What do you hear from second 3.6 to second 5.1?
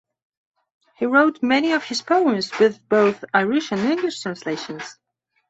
and English translations.